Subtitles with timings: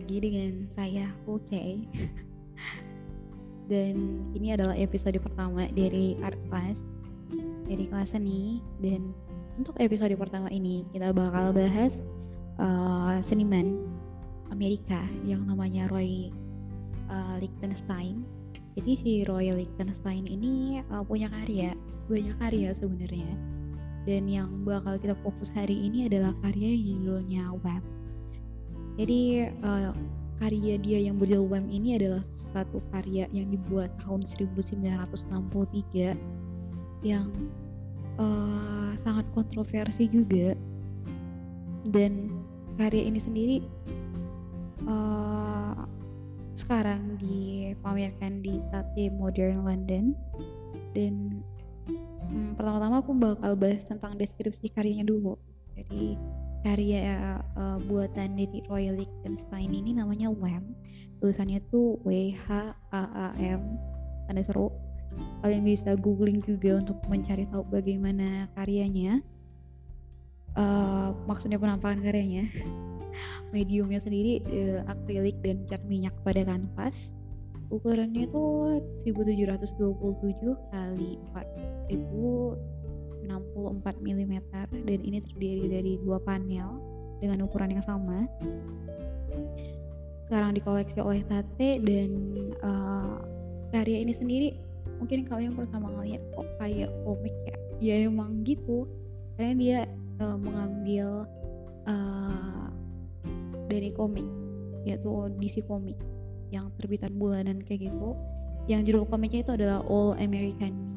[0.00, 1.84] lagi dengan saya Oke.
[3.70, 6.80] Dan ini adalah episode pertama dari Art Class
[7.68, 8.64] Dari kelas seni.
[8.80, 9.12] Dan
[9.60, 12.00] untuk episode pertama ini kita bakal bahas
[12.56, 13.76] uh, seniman
[14.48, 16.32] Amerika yang namanya Roy
[17.12, 18.24] uh, Lichtenstein.
[18.80, 21.76] Jadi si Roy Lichtenstein ini uh, punya karya,
[22.08, 23.36] banyak karya sebenarnya.
[24.08, 27.99] Dan yang bakal kita fokus hari ini adalah karya yang judulnya Web
[29.00, 29.96] jadi uh,
[30.36, 36.12] karya dia yang berjudul WEM ini adalah satu karya yang dibuat tahun 1963
[37.00, 37.32] yang
[38.20, 40.52] uh, sangat kontroversi juga.
[41.88, 42.28] Dan
[42.76, 43.56] karya ini sendiri
[44.84, 45.88] uh,
[46.52, 50.12] sekarang dipamerkan di Tate Modern London.
[50.92, 51.40] Dan
[52.28, 55.40] hmm, pertama-tama aku bakal bahas tentang deskripsi karyanya dulu.
[55.72, 56.20] Jadi
[56.60, 60.76] karya uh, buatan dari Roy Lichtenstein ini namanya WAM
[61.20, 63.76] tulisannya tuh W H A A M
[64.24, 64.72] tanda seru.
[65.44, 69.20] Kalian bisa googling juga untuk mencari tahu bagaimana karyanya.
[70.54, 72.48] Uh, maksudnya penampakan karyanya.
[73.54, 77.12] Mediumnya sendiri uh, akrilik dan cat minyak pada kanvas.
[77.70, 79.94] Ukurannya tuh 1727
[80.74, 81.10] kali
[81.90, 82.79] 4000
[83.24, 84.34] 64 mm
[84.70, 86.80] dan ini terdiri dari dua panel
[87.20, 88.24] dengan ukuran yang sama.
[90.24, 92.10] Sekarang dikoleksi oleh Tate dan
[92.64, 93.18] uh,
[93.74, 94.48] karya ini sendiri
[94.98, 97.56] mungkin kalian pertama ngeliat kok kayak komik ya.
[97.80, 98.88] Ya emang gitu.
[99.36, 99.78] Karena dia
[100.20, 101.24] uh, mengambil
[101.88, 102.68] uh,
[103.68, 104.26] dari komik
[104.84, 105.08] yaitu
[105.40, 105.96] DC komik
[106.50, 108.16] yang terbitan bulanan kayak gitu.
[108.68, 110.89] Yang judul komiknya itu adalah All American Me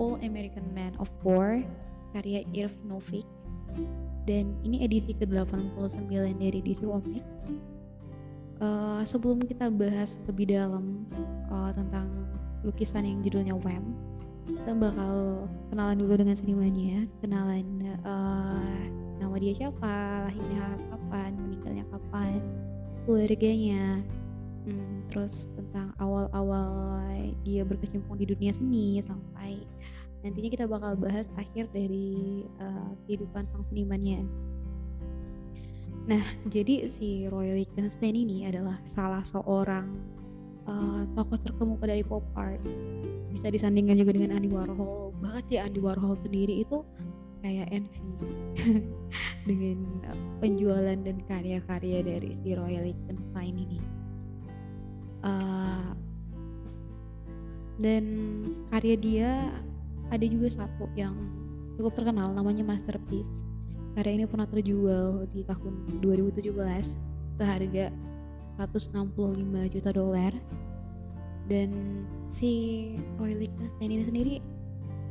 [0.00, 1.60] All American Man of War
[2.16, 3.28] karya Irv Novick.
[4.24, 6.08] Dan ini edisi ke-89
[6.40, 7.28] dari DC Comics.
[8.60, 11.04] Uh, sebelum kita bahas lebih dalam
[11.48, 12.08] uh, tentang
[12.64, 13.96] lukisan yang judulnya Wham
[14.50, 17.66] kita bakal kenalan dulu dengan senimannya kenalan
[18.04, 18.76] uh,
[19.16, 22.40] nama dia siapa lahirnya kapan meninggalnya kapan
[23.06, 24.04] keluarganya
[24.66, 27.10] hmm, terus tentang awal-awal
[27.46, 29.62] dia berkecimpung di dunia seni sampai
[30.20, 34.24] nantinya kita bakal bahas akhir dari uh, kehidupan sang senimannya.
[36.08, 39.86] Nah, jadi si Roy Lichtenstein ini adalah salah seorang
[40.68, 42.60] uh, tokoh terkemuka dari pop art.
[43.30, 45.14] Bisa disandingkan juga dengan Andy Warhol.
[45.20, 46.82] Bahkan si Andy Warhol sendiri itu
[47.40, 48.04] kayak envy
[49.48, 49.78] dengan
[50.44, 53.99] penjualan dan karya-karya dari si Roy Lichtenstein ini.
[55.20, 55.92] Uh,
[57.80, 58.04] dan
[58.72, 59.30] karya dia
[60.12, 61.16] ada juga satu yang
[61.80, 63.44] cukup terkenal namanya Masterpiece.
[63.96, 66.52] Karya ini pernah terjual di tahun 2017
[67.40, 67.88] seharga
[68.60, 70.32] 165 juta dolar.
[71.50, 74.34] Dan si Roy Lichtenstein ini sendiri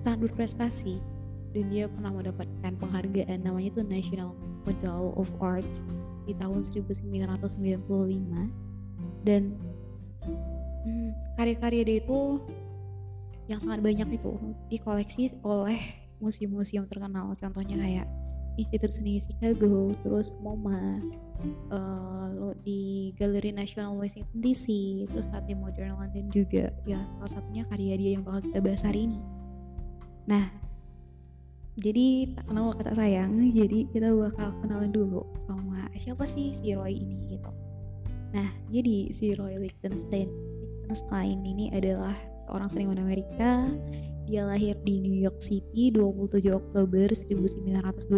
[0.05, 1.03] sangat berprestasi
[1.51, 4.31] dan dia pernah mendapatkan penghargaan namanya itu National
[4.63, 5.83] Medal of Arts
[6.29, 7.83] di tahun 1995
[9.25, 9.57] dan
[11.39, 12.43] karya-karya dia itu
[13.47, 14.35] yang sangat banyak itu
[14.67, 15.79] dikoleksi oleh
[16.19, 17.31] museum-museum terkenal.
[17.39, 18.07] Contohnya kayak
[18.59, 20.99] Institut Seni Chicago terus MoMA
[21.71, 24.67] uh, di Galeri Nasional Washington DC
[25.07, 26.75] terus Tate Modern London juga.
[26.83, 29.19] Ya salah satunya karya dia yang bakal kita bahas hari ini.
[30.27, 30.51] Nah
[31.79, 36.99] jadi tak kenal kata sayang jadi kita bakal kenalan dulu sama siapa sih si Roy
[36.99, 37.51] ini gitu.
[38.35, 40.27] Nah jadi si Roy Lichtenstein
[40.89, 42.17] Lichtenstein ini adalah
[42.49, 43.69] seorang seniman Amerika.
[44.25, 48.09] Dia lahir di New York City 27 Oktober 1923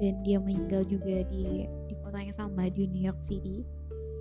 [0.00, 3.60] dan dia meninggal juga di di kota yang sama di New York City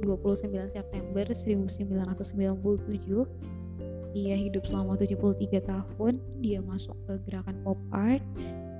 [0.04, 3.24] 29 September 1997.
[4.12, 6.20] Dia hidup selama 73 tahun.
[6.44, 8.20] Dia masuk ke gerakan pop art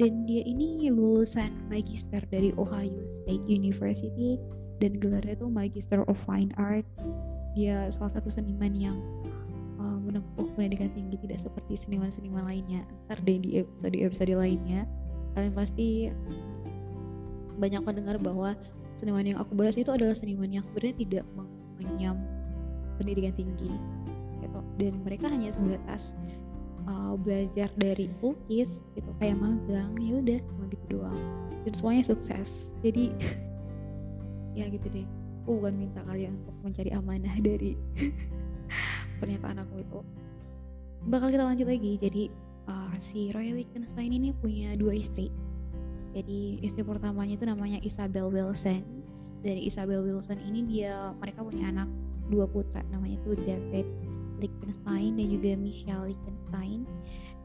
[0.04, 4.36] dan dia ini lulusan magister dari Ohio State University
[4.84, 6.84] dan gelarnya itu Magister of Fine Art.
[7.58, 8.94] Dia salah satu seniman yang
[9.82, 12.86] uh, menempuh pendidikan tinggi tidak seperti seniman-seniman lainnya.
[13.10, 14.86] Ntar deh di episode-episode lainnya
[15.34, 16.14] kalian pasti
[17.58, 18.54] banyak mendengar bahwa
[18.94, 22.22] seniman yang aku bahas itu adalah seniman yang sebenarnya tidak mengenyam
[23.02, 23.74] pendidikan tinggi
[24.46, 24.60] gitu.
[24.78, 26.14] Dan mereka hanya sebatas
[26.86, 29.10] uh, belajar dari lukis gitu.
[29.18, 31.22] Kayak magang ya udah cuma gitu doang.
[31.66, 32.70] Dan semuanya sukses.
[32.86, 33.18] Jadi
[34.58, 37.80] ya gitu deh aku bukan minta kalian untuk mencari amanah dari
[39.24, 40.00] pernyataan aku itu.
[41.08, 41.96] Bakal kita lanjut lagi.
[42.04, 42.28] Jadi
[42.68, 45.32] uh, si Roy Lichtenstein ini punya dua istri.
[46.12, 48.84] Jadi istri pertamanya itu namanya Isabel Wilson.
[49.40, 51.88] Dari Isabel Wilson ini dia mereka punya anak
[52.28, 52.84] dua putra.
[52.92, 53.88] Namanya itu David
[54.44, 56.84] Lichtenstein dan juga Michelle Lichtenstein.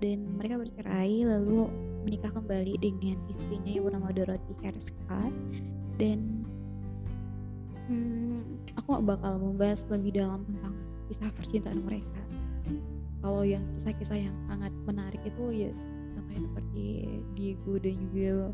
[0.03, 1.71] Dan mereka bercerai lalu
[2.03, 5.31] menikah kembali dengan istrinya yang bernama Dorothy Herska
[6.03, 6.42] dan
[7.89, 10.75] hmm, aku bakal membahas lebih dalam tentang
[11.11, 12.21] kisah percintaan mereka.
[13.23, 15.71] Kalau yang kisah-kisah yang sangat menarik itu ya
[16.19, 16.87] namanya seperti
[17.39, 18.51] Diego dan juga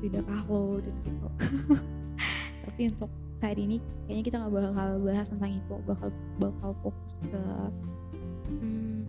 [0.00, 1.28] Frida Kahlo dan gitu.
[2.68, 3.10] Tapi untuk
[3.40, 5.74] saat ini kayaknya kita nggak bakal bahas tentang itu.
[5.88, 7.42] Bakal bakal fokus ke
[8.52, 9.08] hmm,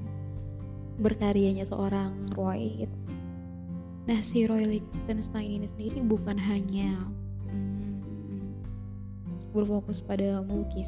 [1.03, 2.87] berkaryanya seorang Roy.
[2.87, 2.97] Gitu.
[4.07, 6.95] Nah si Roy Lichtenstein ini sendiri bukan hanya
[9.51, 10.87] berfokus pada melukis,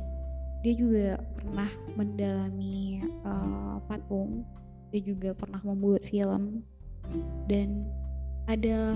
[0.63, 1.69] dia juga pernah
[1.99, 4.47] mendalami uh, patung,
[4.89, 6.63] dia juga pernah membuat film.
[7.51, 7.83] Dan
[8.47, 8.95] ada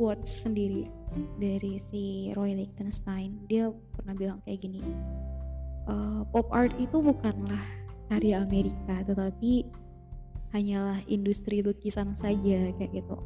[0.00, 0.88] quotes sendiri
[1.36, 3.36] dari si Roy Lichtenstein.
[3.46, 4.80] Dia pernah bilang kayak gini
[5.90, 7.62] uh, pop art itu bukanlah
[8.06, 9.66] karya Amerika tetapi
[10.54, 13.18] hanyalah industri lukisan saja kayak gitu.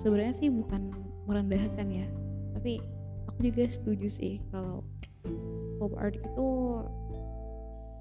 [0.00, 0.88] Sebenarnya sih bukan
[1.28, 2.06] merendahkan ya
[2.56, 2.80] tapi
[3.28, 4.82] aku juga setuju sih kalau
[5.78, 6.48] pop art itu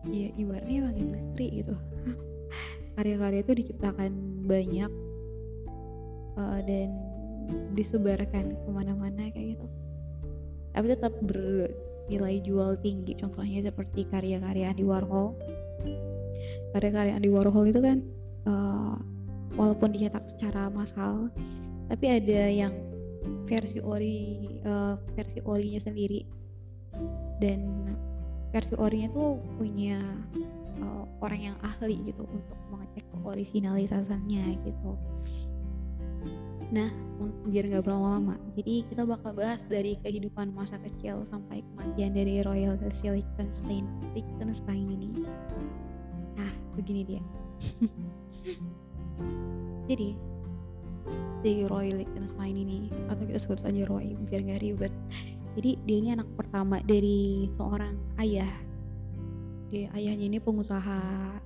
[0.07, 1.75] ya ibaratnya emang industri gitu.
[2.97, 4.11] Karya-karya itu diciptakan
[4.47, 4.91] banyak
[6.39, 6.89] uh, dan
[7.77, 9.67] disebarkan ke mana-mana kayak gitu.
[10.73, 13.13] Tapi tetap bernilai jual tinggi.
[13.17, 15.37] Contohnya seperti karya-karya Andy Warhol.
[16.73, 18.01] Karya-karya Andy Warhol itu kan
[18.49, 18.97] uh,
[19.57, 21.29] walaupun dicetak secara massal
[21.87, 22.73] tapi ada yang
[23.47, 24.17] versi ori
[24.65, 26.21] uh, versi orinya sendiri
[27.43, 27.91] dan
[28.51, 30.01] versi orinya tuh punya
[30.81, 34.91] uh, orang yang ahli gitu untuk mengecek originalisasinya gitu
[36.67, 36.91] Nah,
[37.47, 42.75] biar nggak berlama-lama, jadi kita bakal bahas dari kehidupan masa kecil sampai kematian dari Royal
[42.75, 45.23] Liechtenstein, Liechtenstein ini.
[46.35, 47.23] Nah, begini dia.
[49.89, 50.19] jadi,
[51.43, 54.93] si Roy Liechtenstein ini, atau kita sebut saja Roy, biar nggak ribet.
[55.57, 58.51] Jadi, dia ini anak pertama dari seorang ayah.
[59.73, 60.99] Dia ayahnya ini pengusaha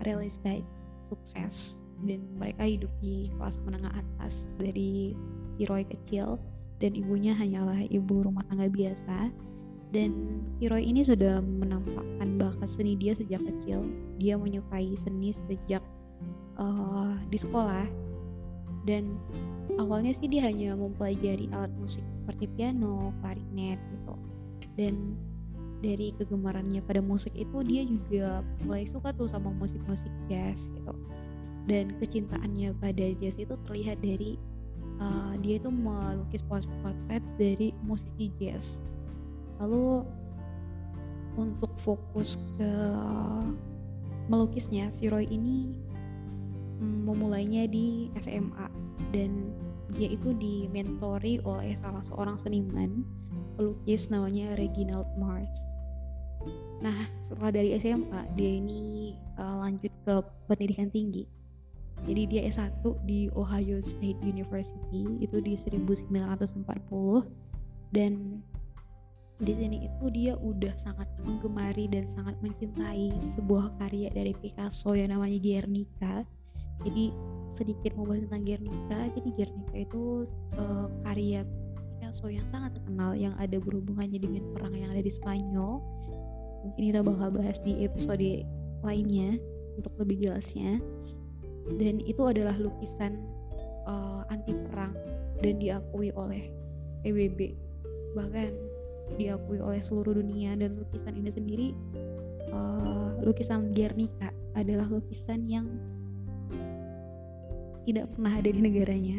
[0.03, 0.67] real estate
[0.99, 1.79] sukses.
[2.01, 5.13] Dan mereka hidup di kelas menengah atas dari
[5.57, 6.41] si Roy kecil.
[6.81, 9.29] Dan ibunya hanyalah ibu rumah tangga biasa.
[9.91, 13.85] Dan si Roy ini sudah menampakkan bakat seni dia sejak kecil.
[14.17, 15.83] Dia menyukai seni sejak
[16.57, 18.00] uh, di sekolah
[18.85, 19.17] dan
[19.77, 24.15] awalnya sih dia hanya mempelajari alat musik seperti piano, klarinet gitu.
[24.75, 25.15] Dan
[25.81, 30.93] dari kegemarannya pada musik itu dia juga mulai suka tuh sama musik-musik jazz gitu.
[31.69, 34.37] Dan kecintaannya pada jazz itu terlihat dari
[34.97, 38.81] uh, dia itu melukis potret dari musisi jazz.
[39.61, 40.05] Lalu
[41.37, 42.73] untuk fokus ke
[44.27, 45.73] melukisnya si Roy ini
[46.81, 48.67] memulainya di SMA
[49.13, 49.53] dan
[49.93, 53.05] dia itu dimentori oleh salah seorang seniman
[53.55, 55.51] pelukis namanya Reginald Mars.
[56.81, 60.15] Nah, setelah dari SMA, dia ini uh, lanjut ke
[60.49, 61.29] pendidikan tinggi
[62.09, 66.65] jadi dia S1 di Ohio State University itu di 1940
[67.93, 68.41] dan
[69.41, 75.13] di sini itu dia udah sangat menggemari dan sangat mencintai sebuah karya dari Picasso yang
[75.13, 76.25] namanya Guernica.
[76.81, 77.13] Jadi
[77.51, 78.99] sedikit mau bahas tentang Guernica.
[79.17, 81.45] Jadi Guernica itu uh, karya
[81.99, 85.83] Picasso yang sangat terkenal yang ada berhubungannya dengan perang yang ada di Spanyol.
[86.65, 88.45] Mungkin kita bakal bahas di episode
[88.81, 89.37] lainnya
[89.77, 90.81] untuk lebih jelasnya
[91.77, 93.21] dan itu adalah lukisan
[93.85, 94.93] uh, anti perang
[95.45, 96.49] dan diakui oleh
[97.05, 97.53] PBB
[98.17, 98.51] bahkan
[99.19, 101.67] diakui oleh seluruh dunia dan lukisan ini sendiri
[102.51, 105.67] uh, lukisan Guernica adalah lukisan yang
[107.85, 109.17] tidak pernah ada di negaranya.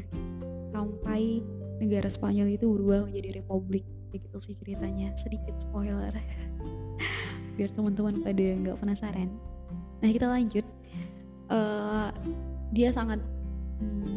[0.72, 1.42] Sampai
[1.82, 3.84] negara Spanyol itu berubah menjadi republik.
[4.14, 5.12] Begitu sih ceritanya.
[5.18, 6.14] Sedikit spoiler.
[7.56, 9.28] Biar teman-teman pada nggak penasaran.
[10.00, 10.66] Nah kita lanjut.
[11.52, 12.08] Uh,
[12.72, 13.20] dia sangat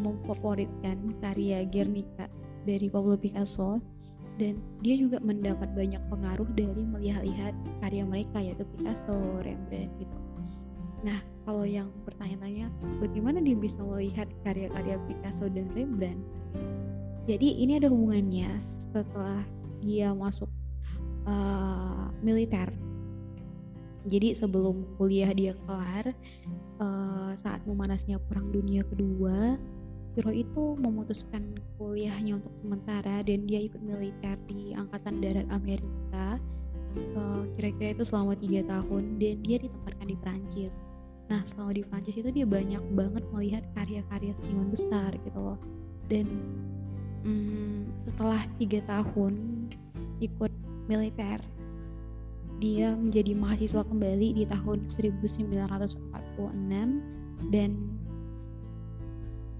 [0.05, 2.29] memfavoritkan karya Guernica
[2.63, 3.81] dari Pablo Picasso.
[4.35, 10.24] Dan dia juga mendapat banyak pengaruh dari melihat-lihat karya mereka yaitu Picasso, Rembrandt gitu.
[11.03, 12.71] Nah, kalau yang bertanya-tanya
[13.03, 16.21] bagaimana dia bisa melihat karya-karya Picasso dan Rembrandt?
[17.25, 18.53] Jadi ini ada hubungannya
[18.93, 19.41] setelah
[19.81, 20.47] dia masuk
[21.25, 22.69] uh, militer
[24.05, 26.13] jadi sebelum kuliah dia kelar
[26.77, 29.57] uh, saat memanasnya perang dunia kedua
[30.15, 36.39] Hiro itu memutuskan kuliahnya untuk sementara dan dia ikut militer di Angkatan Darat Amerika
[37.15, 40.75] uh, kira-kira itu selama tiga tahun dan dia ditempatkan di Prancis.
[41.31, 45.59] Nah selama di Prancis itu dia banyak banget melihat karya-karya seniman besar gitu loh.
[46.07, 46.27] Dan
[47.25, 49.33] um, setelah tiga tahun
[50.21, 50.51] ikut
[50.85, 51.41] militer,
[52.63, 55.99] dia menjadi mahasiswa kembali di tahun 1946
[57.51, 57.71] dan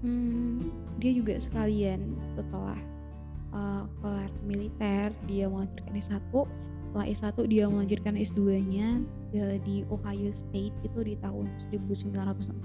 [0.00, 0.64] hmm,
[0.96, 2.78] dia juga sekalian setelah
[3.52, 6.24] uh, kelar militer dia melanjutkan S1
[6.96, 9.04] setelah S1 dia melanjutkan S2-nya
[9.36, 12.56] uh, di Ohio State itu di tahun 1949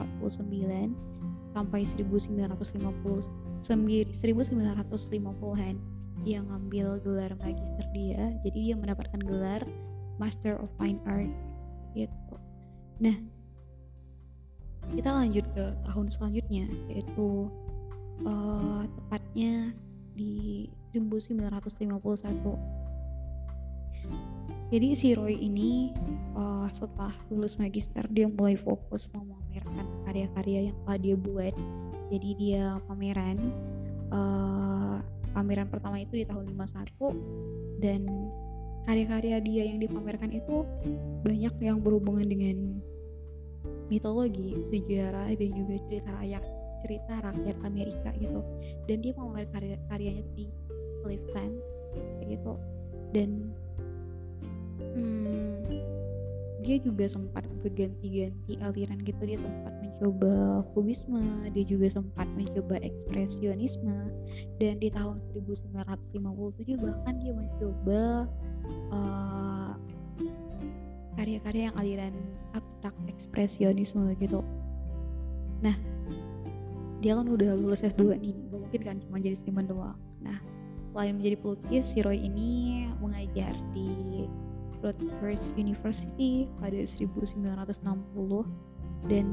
[1.51, 2.39] sampai 1950
[3.59, 5.75] 1950-an
[6.23, 8.31] dia ngambil gelar magister dia.
[8.47, 9.67] Jadi dia mendapatkan gelar
[10.15, 11.27] Master of Fine Art
[11.91, 12.39] gitu.
[13.03, 13.19] Nah
[14.95, 17.51] kita lanjut ke tahun selanjutnya yaitu
[18.23, 19.75] uh, tepatnya
[20.15, 22.80] di 1951
[24.71, 25.91] jadi si Roy ini
[26.31, 31.53] uh, setelah lulus magister dia mulai fokus memamerkan karya-karya yang telah dia buat.
[32.07, 33.51] Jadi dia pameran
[34.15, 35.03] uh,
[35.35, 38.07] pameran pertama itu di tahun 51 dan
[38.87, 40.63] karya-karya dia yang dipamerkan itu
[41.27, 42.79] banyak yang berhubungan dengan
[43.91, 46.43] mitologi, sejarah dan juga cerita rakyat
[46.79, 48.39] cerita rakyat Amerika gitu.
[48.87, 50.47] Dan dia mau karya karyanya di
[51.03, 51.59] Cleveland
[52.23, 52.55] kayak gitu.
[53.11, 53.51] Dan
[54.93, 55.81] hmm,
[56.61, 59.21] dia juga sempat berganti-ganti aliran gitu.
[59.25, 61.21] Dia sempat mencoba kubisme
[61.53, 64.13] dia juga sempat mencoba ekspresionisme.
[64.61, 68.01] Dan di tahun 1957 bahkan dia mencoba
[68.93, 69.73] uh,
[71.17, 72.13] karya-karya yang aliran
[72.53, 74.45] abstrak ekspresionisme gitu.
[75.65, 75.75] Nah
[77.01, 78.37] dia kan udah lulus S2 nih.
[78.53, 79.99] Gak mungkin kan cuma jadi seniman doang.
[80.21, 80.37] Nah
[80.93, 84.29] selain menjadi pelukis si Roy ini mengajar di
[84.81, 87.55] Rutgers University pada 1960
[89.09, 89.25] dan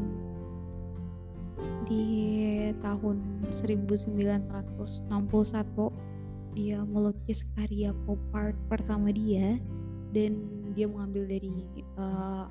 [1.89, 2.05] di
[2.85, 3.17] tahun
[3.51, 4.15] 1961
[6.55, 9.59] dia melukis karya pop art pertama dia
[10.13, 10.39] dan
[10.73, 11.51] dia mengambil dari
[11.99, 12.47] uh,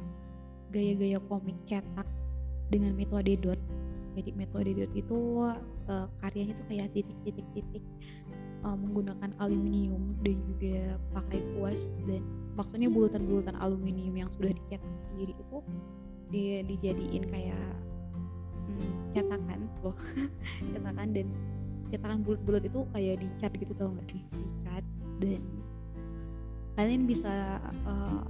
[0.72, 2.06] gaya-gaya komik cetak
[2.68, 3.60] dengan metode dot.
[4.18, 5.18] Jadi metode dot itu
[5.88, 7.84] uh, karyanya itu kayak titik-titik-titik
[8.66, 12.24] uh, menggunakan aluminium dan juga pakai kuas dan
[12.58, 14.82] maksudnya bulutan-bulutan aluminium yang sudah dicetak
[15.14, 15.58] sendiri itu
[16.34, 17.70] dia dijadiin kayak
[18.68, 19.96] hmm, cetakan loh.
[20.74, 21.28] Cetakan dan
[21.94, 24.22] cetakan bulat-bulat itu kayak dicat gitu tau gak sih?
[24.34, 24.86] Dicat
[25.24, 25.42] dan
[26.76, 28.26] kalian bisa uh,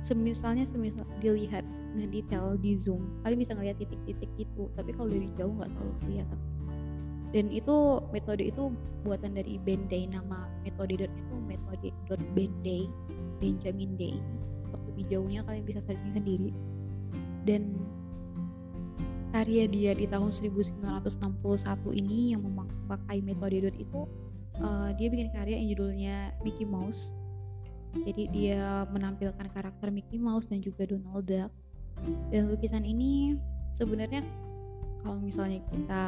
[0.00, 3.02] semisalnya semisal dilihat dengan detail di zoom.
[3.26, 6.38] Kalian bisa ngeliat titik-titik itu tapi kalau dari jauh nggak terlalu kelihatan
[7.30, 8.74] dan itu metode itu
[9.06, 12.90] buatan dari Benday nama metode itu metode dot Benday
[13.38, 14.18] Benjamin Day.
[14.66, 16.50] Untuk lebih jauhnya kalian bisa searching sendiri.
[17.46, 17.78] Dan
[19.30, 20.82] karya dia di tahun 1961
[21.94, 24.00] ini yang memakai metode dot itu
[24.58, 27.14] uh, dia bikin karya yang judulnya Mickey Mouse.
[27.94, 31.50] Jadi dia menampilkan karakter Mickey Mouse dan juga Donald Duck.
[32.34, 33.38] Dan lukisan ini
[33.70, 34.22] sebenarnya
[35.00, 36.04] kalau misalnya kita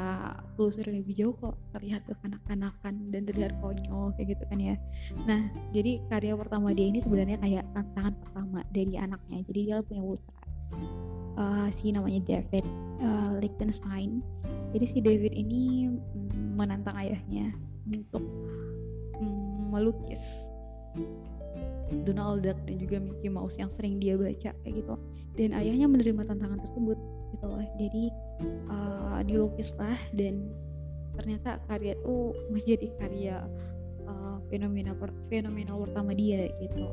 [0.55, 4.77] telusuri lebih jauh kok terlihat kekanak-kanakan dan terlihat konyol kayak gitu kan ya.
[5.25, 9.39] Nah jadi karya pertama dia ini sebenarnya kayak tantangan pertama dari anaknya.
[9.49, 10.41] Jadi dia punya putra
[11.41, 12.65] uh, si namanya David
[13.01, 14.21] uh, Lichtenstein
[14.73, 17.53] jadi si David ini mm, menantang ayahnya
[17.85, 18.25] untuk
[19.21, 20.49] mm, melukis
[22.09, 24.97] Donald Duck dan juga Mickey Mouse yang sering dia baca kayak gitu.
[25.37, 26.97] Dan ayahnya menerima tantangan tersebut
[27.33, 27.65] gitu loh.
[27.81, 28.13] Jadi
[28.69, 30.53] uh, dilukislah dan
[31.17, 33.37] ternyata karya itu menjadi karya
[34.09, 36.89] uh, fenomena per, fenomena pertama dia gitu.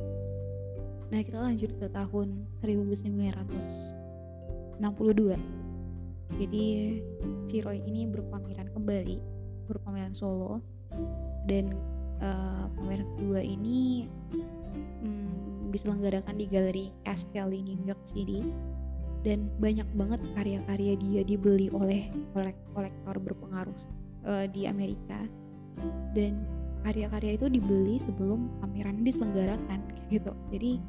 [1.10, 5.60] Nah kita lanjut ke tahun 1962
[6.38, 7.02] jadi
[7.50, 9.18] si Roy ini berpameran kembali
[9.66, 10.62] berpameran solo.
[11.50, 11.74] Dan
[12.22, 14.06] uh, pameran kedua ini
[15.02, 18.46] hmm, diselenggarakan di galeri Castell di New York City
[19.24, 22.08] dan banyak banget karya-karya dia dibeli oleh
[22.72, 23.76] kolektor berpengaruh
[24.24, 25.28] uh, di Amerika.
[26.16, 26.44] Dan
[26.88, 30.32] karya-karya itu dibeli sebelum pameran diselenggarakan gitu.
[30.52, 30.80] Jadi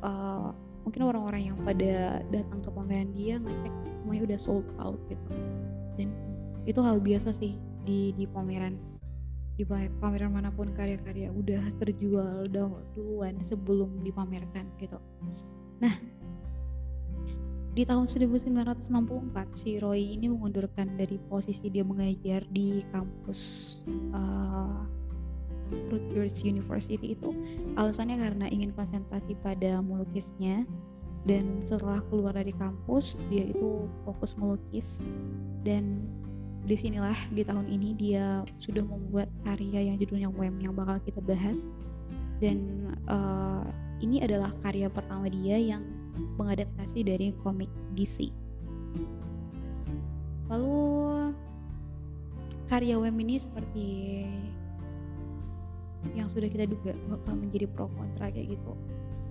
[0.00, 5.28] uh, mungkin orang-orang yang pada datang ke pameran dia ngecek semuanya udah sold out gitu.
[6.00, 6.08] Dan
[6.64, 8.80] itu hal biasa sih di di pameran.
[9.60, 9.68] Di
[10.00, 12.48] pameran mana pun karya-karya udah terjual
[12.96, 14.96] duluan sebelum dipamerkan gitu.
[15.84, 15.92] Nah,
[17.80, 18.92] di tahun 1964
[19.56, 23.40] si Roy ini mengundurkan dari posisi dia mengajar di kampus
[24.12, 24.84] uh,
[25.88, 27.32] Rutgers University itu.
[27.80, 30.68] Alasannya karena ingin konsentrasi pada melukisnya.
[31.24, 35.00] Dan setelah keluar dari kampus dia itu fokus melukis.
[35.64, 36.04] Dan
[36.68, 41.24] di sinilah di tahun ini dia sudah membuat karya yang judulnya WEM yang bakal kita
[41.24, 41.64] bahas.
[42.44, 43.64] Dan uh,
[44.04, 45.99] ini adalah karya pertama dia yang
[46.38, 48.30] mengadaptasi dari komik DC.
[50.50, 50.78] Lalu
[52.66, 53.88] karya WEM ini seperti
[56.16, 58.72] yang sudah kita duga bakal menjadi pro kontra kayak gitu.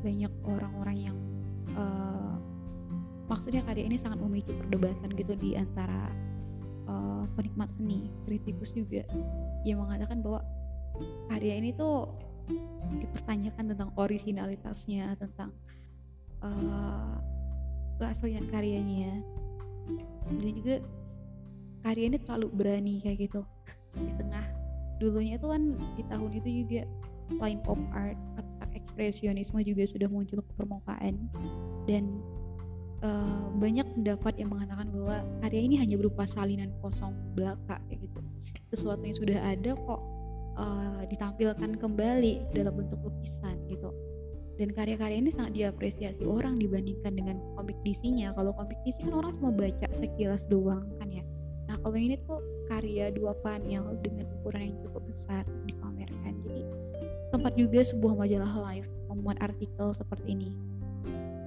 [0.06, 1.18] Banyak orang-orang yang
[1.76, 2.38] uh,
[3.28, 6.08] maksudnya karya ini sangat memicu perdebatan gitu di antara
[6.88, 9.04] uh, penikmat seni, kritikus juga
[9.68, 10.40] yang mengatakan bahwa
[11.32, 12.10] karya ini tuh
[12.98, 15.54] dipertanyakan tentang originalitasnya, tentang
[16.44, 17.16] uh,
[18.00, 19.20] keaslian karyanya
[20.30, 20.76] dan juga
[21.84, 23.42] karya ini terlalu berani kayak gitu.
[23.96, 24.46] Di tengah
[25.00, 25.64] dulunya itu kan
[25.96, 26.82] di tahun itu juga
[27.30, 31.28] selain pop art abstrak ekspresionisme juga sudah muncul ke permukaan.
[31.90, 32.22] Dan
[33.02, 38.20] uh, banyak pendapat yang mengatakan bahwa karya ini hanya berupa salinan kosong belaka kayak gitu.
[38.70, 40.02] Sesuatu yang sudah ada kok
[40.60, 43.90] uh, ditampilkan kembali dalam bentuk lukisan gitu
[44.60, 49.32] dan karya-karya ini sangat diapresiasi orang dibandingkan dengan komik DC-nya kalau komik DC kan orang
[49.40, 51.24] cuma baca sekilas doang kan ya.
[51.72, 56.36] Nah kalau ini tuh karya dua panel dengan ukuran yang cukup besar dipamerkan.
[56.44, 56.68] Jadi
[57.32, 60.52] tempat juga sebuah majalah live memuat artikel seperti ini.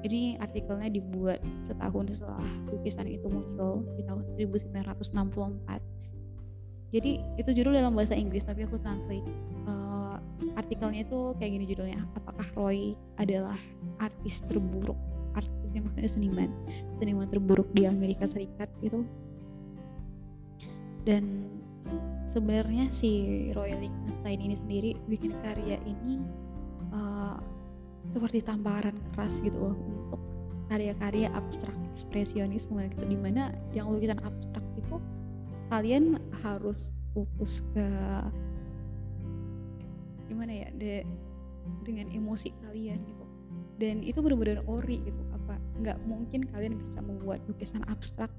[0.02, 6.02] Ini artikelnya dibuat setahun setelah lukisan itu muncul di tahun 1964
[6.92, 9.24] jadi itu judul dalam bahasa Inggris tapi aku translate
[9.64, 9.81] uh,
[10.58, 13.58] artikelnya itu kayak gini judulnya apakah Roy adalah
[14.02, 14.98] artis terburuk?
[15.32, 16.50] Artis yang maksudnya seniman.
[17.00, 19.06] Seniman terburuk di Amerika Serikat gitu.
[21.02, 21.48] Dan
[22.30, 26.22] sebenarnya si Roy Lichtenstein ini sendiri bikin karya ini
[26.94, 27.36] uh,
[28.12, 30.20] seperti tamparan keras gitu loh untuk
[30.72, 34.96] karya-karya abstrak ekspresionisme gitu di mana yang lukisan abstrak itu
[35.68, 37.86] kalian harus fokus ke
[40.32, 41.04] gimana ya de,
[41.84, 43.24] dengan emosi kalian gitu.
[43.76, 48.32] Dan itu benar-benar ori gitu apa nggak mungkin kalian bisa membuat lukisan abstrak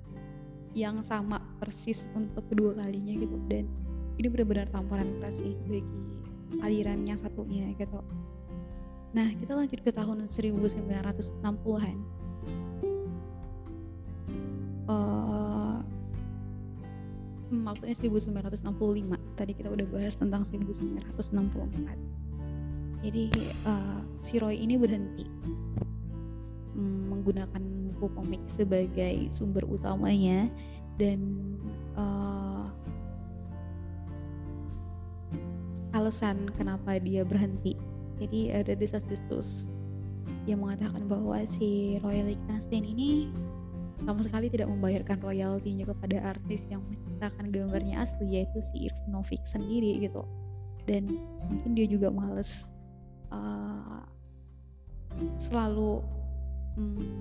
[0.73, 3.37] yang sama persis untuk kedua kalinya gitu.
[3.45, 3.69] Dan
[4.17, 5.85] ini benar-benar tamparan keras sih bagi
[6.65, 8.01] aliran yang satunya gitu.
[9.13, 11.97] Nah kita lanjut ke tahun 1960-an
[17.61, 22.23] maksudnya 1965 tadi kita udah bahas tentang 1964
[23.03, 23.27] jadi
[23.67, 25.27] uh, si Roy ini berhenti
[26.79, 27.61] um, menggunakan
[27.99, 30.47] buku komik sebagai sumber utamanya
[30.95, 31.19] dan
[31.99, 32.71] uh,
[35.93, 37.77] alasan kenapa dia berhenti.
[38.17, 39.69] Jadi ada desas-desus
[40.49, 43.29] yang mengatakan bahwa si Roy Lichtenstein ini
[44.01, 49.45] sama sekali tidak membayarkan royaltinya kepada artis yang menciptakan gambarnya asli yaitu si Irv Novik
[49.45, 50.25] sendiri gitu.
[50.89, 52.67] Dan mungkin dia juga males
[53.29, 54.03] uh,
[55.37, 56.01] selalu
[56.75, 57.13] hmm,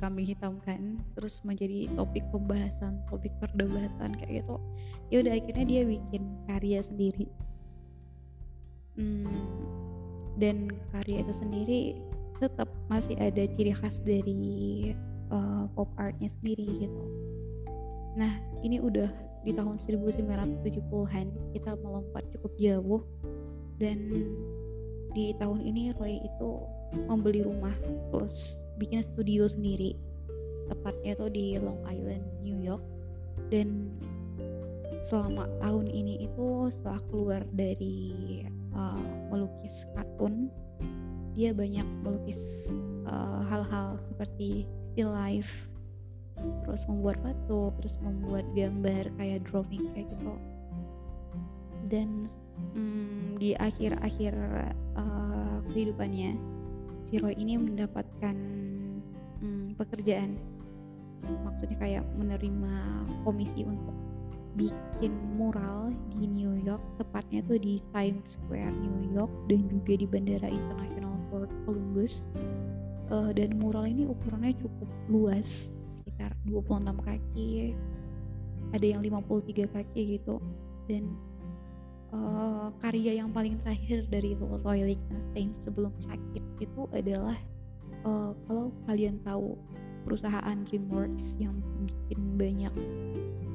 [0.00, 4.56] kambing hitamkan terus menjadi topik pembahasan topik perdebatan kayak gitu.
[5.12, 7.28] Ya udah akhirnya dia bikin karya sendiri.
[8.96, 9.28] Hmm,
[10.40, 11.80] dan karya itu sendiri
[12.42, 14.92] tetap masih ada ciri khas dari
[15.30, 17.02] uh, pop artnya sendiri gitu.
[18.18, 19.10] Nah ini udah
[19.44, 23.02] di tahun 1970-an kita melompat cukup jauh.
[23.74, 23.98] Dan
[25.12, 26.50] di tahun ini Roy itu
[27.10, 27.74] membeli rumah
[28.10, 29.98] terus bikin studio sendiri.
[30.70, 32.82] Tepatnya tuh di Long Island New York.
[33.50, 33.92] Dan
[35.04, 38.40] selama tahun ini itu setelah keluar dari
[38.72, 40.48] uh, melukis kartun
[41.34, 42.70] dia banyak melukis
[43.06, 45.66] eh, hal-hal uh, seperti still life
[46.66, 50.34] terus membuat batu terus membuat gambar kayak drawing kayak gitu.
[51.86, 52.26] Dan
[52.74, 54.34] hmm, di akhir-akhir
[54.98, 56.34] uh, kehidupannya
[57.06, 58.36] si Roy ini mendapatkan
[59.42, 60.34] hmm, pekerjaan.
[61.24, 63.94] Maksudnya kayak menerima komisi untuk
[64.54, 70.06] bikin mural di New York tepatnya tuh di Times Square New York dan juga di
[70.06, 72.28] Bandara Internasional Port Columbus.
[73.12, 75.68] Uh, dan mural ini ukurannya cukup luas
[76.00, 77.76] sekitar 26 kaki.
[78.72, 80.40] Ada yang 53 kaki gitu.
[80.88, 81.12] Dan
[82.14, 87.36] uh, karya yang paling terakhir dari Roy Lichtenstein sebelum sakit itu adalah
[88.06, 89.58] uh, kalau kalian tahu
[90.04, 92.74] perusahaan DreamWorks yang bikin banyak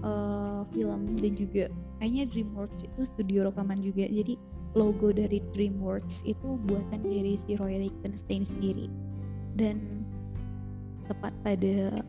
[0.01, 1.69] uh, film dan juga
[2.01, 4.09] kayaknya DreamWorks itu studio rekaman juga.
[4.09, 4.35] Jadi
[4.77, 8.89] logo dari DreamWorks itu buatan dari si Roy Lichtenstein sendiri.
[9.57, 10.05] Dan
[11.09, 12.05] tepat pada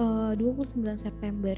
[0.00, 1.56] uh, 29 September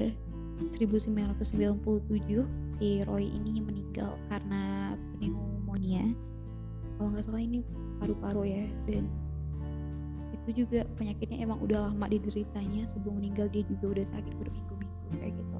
[0.73, 2.43] 1997
[2.75, 6.11] si Roy ini meninggal karena pneumonia.
[6.97, 7.61] Kalau nggak salah ini
[8.01, 9.05] paru-paru ya dan
[10.33, 15.33] itu juga penyakitnya emang udah lama dideritanya sebelum meninggal dia juga udah sakit berminggu-minggu kayak
[15.35, 15.57] gitu.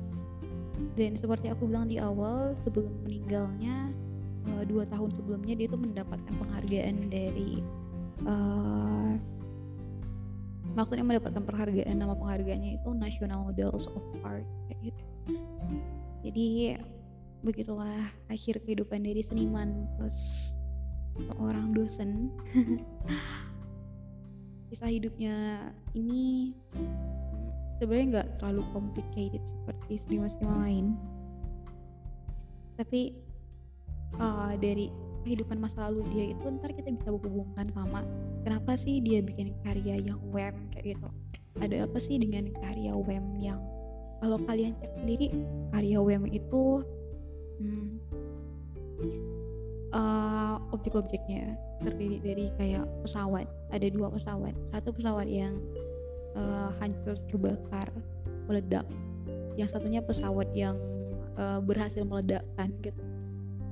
[0.97, 3.93] Dan seperti aku bilang di awal sebelum meninggalnya
[4.55, 7.59] uh, dua tahun sebelumnya dia tuh mendapatkan penghargaan dari
[8.23, 9.13] uh,
[10.77, 15.03] maksudnya mendapatkan penghargaan nama penghargaannya itu National Medals of Art kayak gitu.
[16.21, 16.47] Jadi
[17.41, 20.53] begitulah akhir kehidupan dari seniman plus
[21.17, 22.29] seorang dosen.
[24.69, 25.65] Kisah hidupnya
[25.97, 26.53] ini
[27.81, 30.85] sebenarnya nggak terlalu complicated seperti seniman-seniman lain.
[32.77, 33.17] Tapi
[34.15, 34.87] uh, dari
[35.27, 37.99] kehidupan masa lalu dia itu ntar kita bisa hubungkan sama
[38.47, 41.07] kenapa sih dia bikin karya yang web kayak gitu.
[41.59, 43.59] Ada apa sih dengan karya web yang
[44.23, 45.27] kalau kalian cek sendiri
[45.75, 46.81] karya web itu
[47.59, 47.99] hmm,
[49.91, 51.59] uh, objek-objeknya.
[51.83, 54.55] Terdiri dari kayak pesawat ada dua pesawat.
[54.71, 55.59] Satu pesawat yang
[56.39, 57.91] uh, hancur terbakar
[58.47, 58.87] meledak.
[59.59, 60.79] Yang satunya pesawat yang
[61.35, 63.06] uh, berhasil meledakkan gitu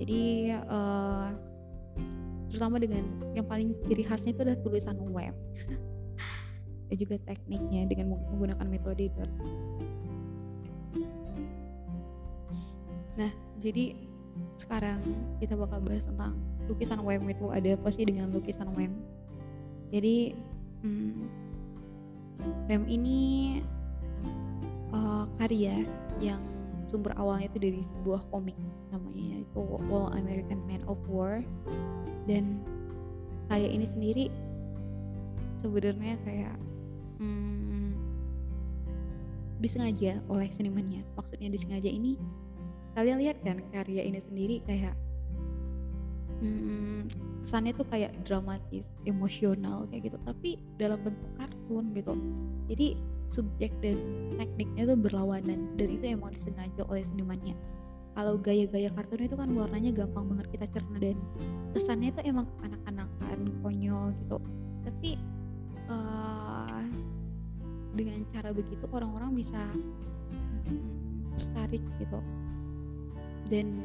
[0.02, 0.22] jadi
[0.68, 1.32] uh,
[2.52, 3.04] terutama dengan
[3.36, 5.36] yang paling ciri khasnya itu adalah tulisan web.
[6.92, 9.32] Dan juga tekniknya dengan menggunakan metode dot
[13.16, 13.32] nah
[13.64, 13.96] jadi
[14.60, 15.00] sekarang
[15.40, 16.36] kita bakal bahas tentang
[16.68, 18.92] lukisan web itu ada apa sih dengan lukisan web.
[19.96, 20.36] Jadi
[20.84, 21.24] hmm,
[22.68, 23.20] web ini
[24.92, 25.88] uh, karya
[26.20, 26.42] yang
[26.86, 28.56] sumber awalnya itu dari sebuah komik
[28.94, 31.42] namanya itu All American Man of War.
[32.26, 32.62] Dan
[33.50, 34.26] karya ini sendiri
[35.62, 36.56] sebenarnya kayak
[37.22, 37.94] hmm,
[39.62, 41.02] disengaja oleh senimannya.
[41.18, 42.18] Maksudnya disengaja ini
[42.96, 44.96] kalian lihat kan karya ini sendiri kayak
[46.40, 47.12] hmm,
[47.44, 50.18] kesannya tuh kayak dramatis emosional kayak gitu.
[50.26, 52.14] Tapi dalam bentuk kartun gitu.
[52.70, 53.98] Jadi subjek dan
[54.38, 57.56] tekniknya tuh berlawanan dan itu emang disengaja oleh senimannya.
[58.16, 61.18] Kalau gaya-gaya kartun itu kan warnanya gampang banget kita cerna dan
[61.76, 64.38] kesannya itu emang anak-anakan konyol gitu.
[64.88, 65.10] Tapi
[65.92, 66.80] uh,
[67.92, 69.60] dengan cara begitu orang-orang bisa
[70.64, 72.20] hmm, tertarik gitu.
[73.52, 73.84] Dan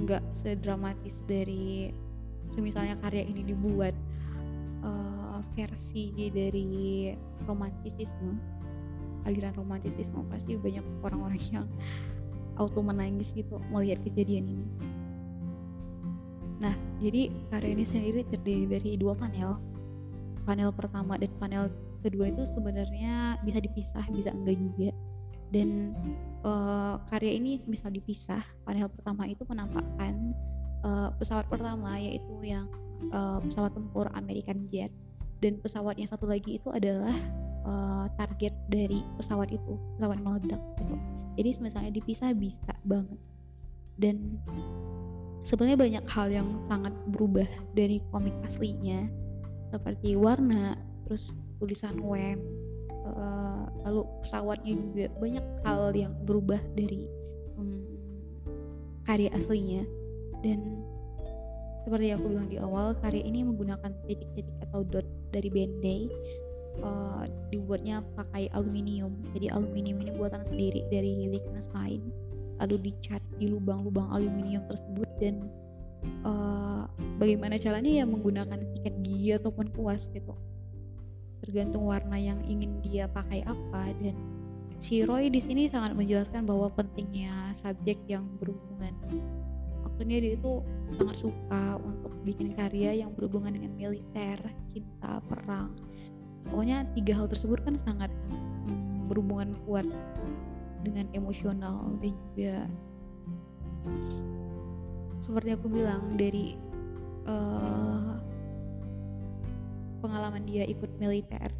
[0.00, 1.92] nggak sedramatis dari
[2.48, 3.92] semisalnya karya ini dibuat
[4.80, 7.12] uh, versi dari
[7.44, 8.55] romantisisme
[9.26, 11.66] aliran romantisisme pasti banyak orang-orang yang
[12.56, 14.66] auto menangis gitu melihat kejadian ini.
[16.56, 16.72] Nah,
[17.04, 19.60] jadi karya ini sendiri terdiri dari dua panel.
[20.48, 21.68] Panel pertama dan panel
[22.00, 24.90] kedua itu sebenarnya bisa dipisah, bisa enggak juga.
[25.52, 25.92] Dan
[26.46, 28.40] uh, karya ini bisa dipisah.
[28.64, 30.32] Panel pertama itu menampakkan
[30.86, 32.70] uh, pesawat pertama yaitu yang
[33.12, 34.88] uh, pesawat tempur American Jet
[35.44, 37.12] dan pesawat yang satu lagi itu adalah
[37.66, 40.96] uh, target dari pesawat itu pesawat meledak gitu.
[41.36, 43.20] Jadi misalnya dipisah bisa banget.
[44.00, 44.40] Dan
[45.44, 49.04] sebenarnya banyak hal yang sangat berubah dari komik aslinya.
[49.74, 52.40] Seperti warna terus tulisan web
[52.88, 55.06] uh, lalu pesawatnya juga.
[55.20, 57.04] Banyak hal yang berubah dari
[57.60, 57.84] um,
[59.04, 59.84] karya aslinya.
[60.40, 60.80] Dan
[61.84, 66.08] seperti yang aku bilang di awal karya ini menggunakan titik-titik atau dot dari Bandai
[66.82, 69.14] uh, dibuatnya pakai aluminium.
[69.36, 75.44] Jadi aluminium ini buatan sendiri dari Liechtenstein lalu dicat di lubang-lubang aluminium tersebut dan
[76.24, 76.88] uh,
[77.20, 80.32] bagaimana caranya ya menggunakan sikat gigi ataupun kuas gitu.
[81.44, 84.16] Tergantung warna yang ingin dia pakai apa dan
[84.80, 88.92] si Roy di sini sangat menjelaskan bahwa pentingnya subjek yang berhubungan.
[89.84, 90.52] Maksudnya dia itu
[90.96, 94.36] sangat suka untuk bikin karya yang berhubungan dengan militer
[94.68, 95.72] cinta perang
[96.50, 99.86] pokoknya tiga hal tersebut kan sangat hmm, berhubungan kuat
[100.86, 102.54] dengan emosional dan juga
[105.18, 106.54] seperti aku bilang dari
[107.26, 108.14] uh,
[109.98, 111.50] pengalaman dia ikut militer.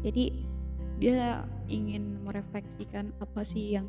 [0.00, 0.48] Jadi
[0.96, 3.86] dia ingin merefleksikan apa sih yang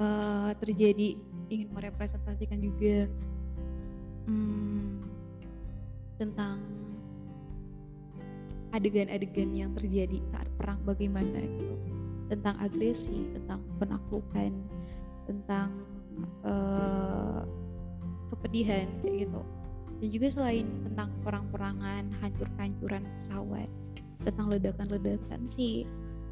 [0.00, 1.18] uh, terjadi
[1.52, 3.04] ingin merepresentasikan juga
[4.28, 5.04] hmm,
[6.16, 6.60] tentang
[8.72, 11.74] adegan-adegan yang terjadi saat perang bagaimana gitu.
[12.28, 14.52] Tentang agresi tentang penaklukan
[15.28, 15.68] tentang
[16.44, 17.44] uh,
[18.32, 19.40] kepedihan kayak gitu.
[19.98, 23.68] Dan juga selain tentang perang-perangan hancur-hancuran pesawat
[24.22, 25.88] tentang ledakan-ledakan si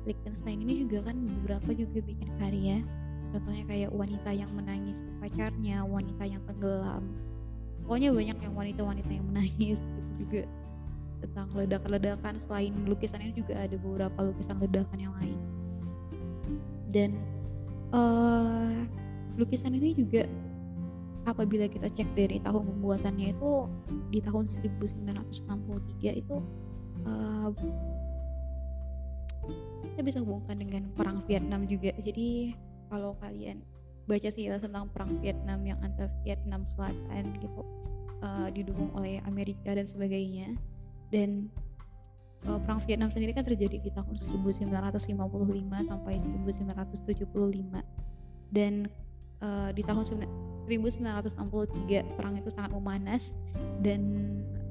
[0.07, 2.79] Liechtenstein ini juga kan beberapa juga bikin karya.
[3.35, 7.03] Contohnya kayak wanita yang menangis pacarnya wanita yang tenggelam.
[7.83, 10.43] Pokoknya banyak yang wanita-wanita yang menangis gitu juga
[11.31, 12.35] tentang ledakan-ledakan.
[12.39, 15.39] Selain lukisan ini juga ada beberapa lukisan ledakan yang lain.
[16.91, 17.11] Dan
[17.93, 18.73] uh,
[19.37, 20.25] lukisan ini juga
[21.27, 23.67] apabila kita cek dari tahun pembuatannya itu
[24.15, 26.37] di tahun 1963 itu
[27.03, 27.51] uh,
[29.93, 31.91] kita bisa hubungkan dengan perang Vietnam juga.
[31.99, 32.55] Jadi
[32.89, 33.63] kalau kalian
[34.07, 37.63] baca sejarah tentang perang Vietnam yang antar Vietnam Selatan gitu
[38.23, 40.55] uh, didukung oleh Amerika dan sebagainya
[41.15, 41.49] dan
[42.47, 45.17] uh, perang Vietnam sendiri kan terjadi di tahun 1955
[45.87, 47.27] sampai 1975
[48.55, 48.87] dan
[49.43, 50.05] uh, di tahun
[50.67, 53.35] 1963 perang itu sangat memanas
[53.83, 54.03] dan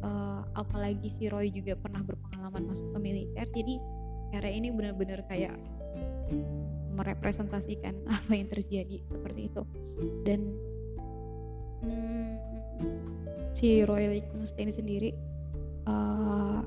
[0.03, 3.45] uh, apalagi si Roy juga pernah berpengalaman masuk ke militer.
[3.51, 3.75] Jadi
[4.33, 5.55] karya ini benar-benar kayak
[6.95, 9.61] merepresentasikan apa yang terjadi seperti itu.
[10.23, 10.39] Dan
[11.83, 12.31] hmm,
[13.51, 15.15] si Roy Lichtenstein sendiri
[15.85, 16.65] uh,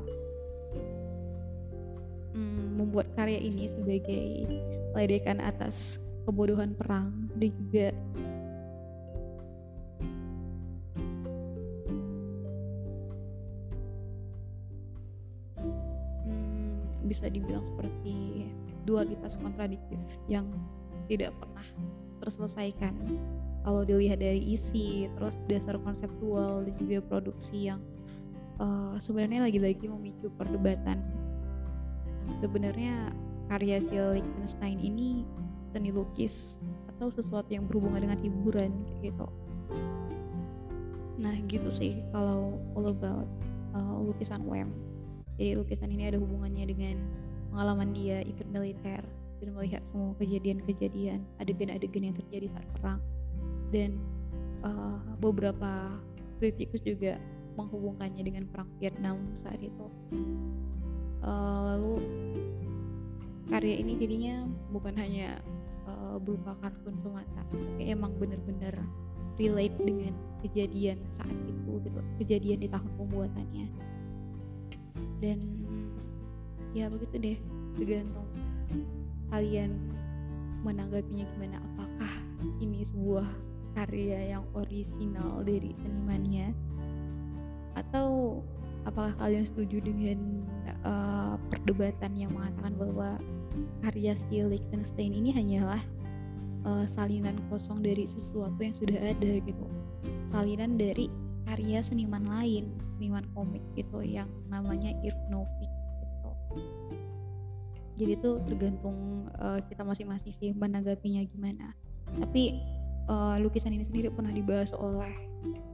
[2.79, 4.47] membuat karya ini sebagai
[4.95, 7.87] ledekan atas kebodohan perang dan juga
[15.59, 18.47] hmm, bisa dibilang seperti
[18.87, 19.99] dualitas kontradiktif
[20.31, 20.47] yang
[21.11, 21.67] tidak pernah
[22.23, 22.95] terselesaikan.
[23.67, 27.83] Kalau dilihat dari isi terus dasar konseptual dan juga produksi yang
[28.61, 31.03] uh, sebenarnya lagi-lagi memicu perdebatan.
[32.45, 33.11] Sebenarnya
[33.49, 35.25] karya si Liechtenstein ini
[35.73, 36.61] seni lukis
[36.95, 39.27] atau sesuatu yang berhubungan dengan hiburan gitu.
[41.19, 43.27] Nah gitu sih kalau all about
[43.73, 44.71] uh, lukisan Wem
[45.39, 46.97] jadi lukisan ini ada hubungannya dengan
[47.55, 49.07] pengalaman dia ikut militer
[49.39, 52.99] dan melihat semua kejadian-kejadian adegan-adegan yang terjadi saat perang.
[53.71, 54.03] Dan
[54.67, 55.95] uh, beberapa
[56.43, 57.23] kritikus juga
[57.59, 59.87] menghubungkannya dengan perang Vietnam saat itu.
[61.19, 61.95] Uh, lalu
[63.51, 65.43] karya ini jadinya bukan hanya
[65.91, 68.79] uh, berupa kartun semata tapi emang benar-benar
[69.35, 70.15] relate dengan
[70.47, 73.67] kejadian saat itu gitu kejadian di tahun pembuatannya.
[75.19, 75.39] Dan
[76.79, 77.39] ya begitu deh
[77.75, 78.29] tergantung
[79.35, 79.75] kalian
[80.63, 81.59] menanggapinya gimana.
[81.75, 82.13] Apakah
[82.63, 83.27] ini sebuah
[83.75, 86.51] karya yang orisinal dari senimannya
[87.87, 88.41] atau
[88.87, 90.47] apakah kalian setuju dengan
[90.83, 93.09] uh, perdebatan yang mengatakan bahwa
[93.87, 95.83] karya si Liechtenstein ini hanyalah
[96.67, 99.67] uh, salinan kosong dari sesuatu yang sudah ada gitu?
[100.27, 101.07] Salinan dari
[101.49, 105.73] karya seniman lain seniman komik gitu yang namanya Irv Novick
[107.99, 111.75] jadi itu tergantung uh, kita masing-masing sih menanggapinya gimana.
[112.15, 112.63] Tapi
[113.11, 115.11] uh, lukisan ini sendiri pernah dibahas oleh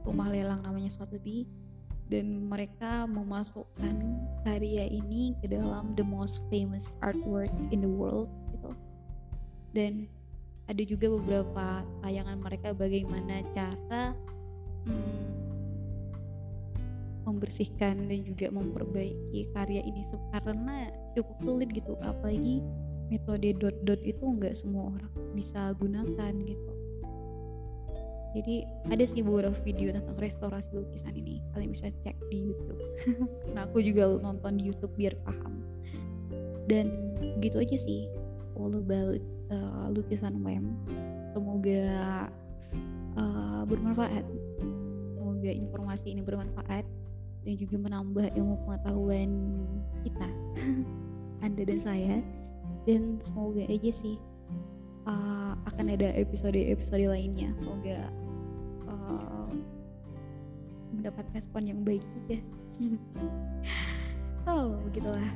[0.01, 1.45] rumah lelang namanya Sotheby
[2.09, 3.95] dan mereka memasukkan
[4.45, 8.71] karya ini ke dalam the most famous artworks in the world gitu.
[9.73, 10.05] Dan
[10.69, 14.13] ada juga beberapa tayangan mereka bagaimana cara
[14.85, 15.25] hmm,
[17.25, 21.97] membersihkan dan juga memperbaiki karya ini karena cukup sulit gitu.
[22.05, 22.61] Apalagi
[23.09, 26.74] metode dot dot itu nggak semua orang bisa gunakan gitu
[28.35, 31.39] jadi ada sih beberapa video tentang restorasi lukisan ini.
[31.55, 32.81] Kalian bisa cek di YouTube.
[33.55, 35.63] Nah aku juga nonton di YouTube biar paham.
[36.67, 36.91] Dan
[37.39, 38.11] gitu aja sih.
[38.59, 39.23] All about
[39.55, 40.75] uh, lukisan mem
[41.31, 41.87] semoga
[43.15, 44.27] uh, bermanfaat.
[45.15, 46.83] Semoga informasi ini bermanfaat
[47.47, 49.31] dan juga menambah ilmu pengetahuan
[50.03, 50.27] kita
[51.45, 52.15] anda dan saya.
[52.83, 54.19] Dan semoga aja sih
[55.07, 57.55] uh, akan ada episode-episode lainnya.
[57.63, 58.24] Semoga
[58.95, 59.51] uh,
[60.95, 62.39] mendapat respon yang baik juga.
[64.47, 65.31] So begitulah.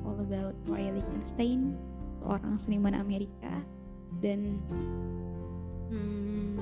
[0.00, 1.76] All about Roy Lichtenstein
[2.16, 3.60] seorang seniman Amerika.
[4.24, 4.58] Dan
[5.92, 6.56] hmm,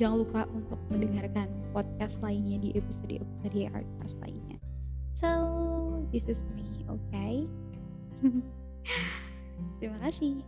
[0.00, 4.56] jangan lupa untuk mendengarkan podcast lainnya di episode-episode Artcast lainnya.
[5.12, 5.28] So
[6.14, 7.44] this is me okay?
[9.82, 10.42] Terima kasih.